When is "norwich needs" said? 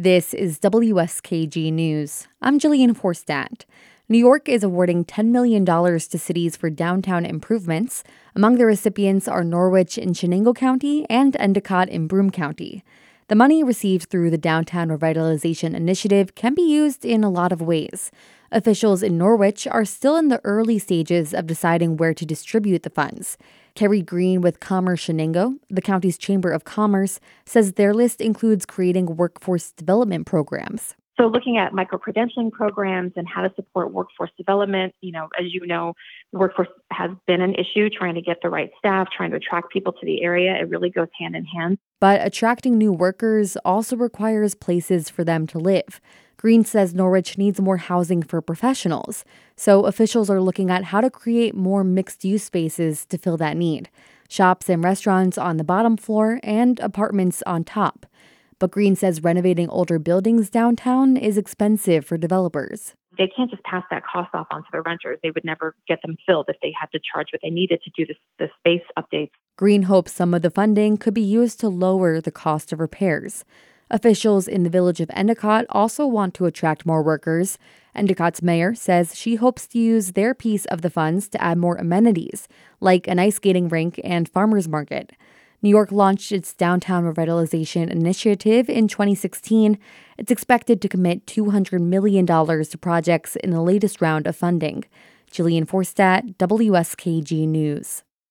46.94-47.60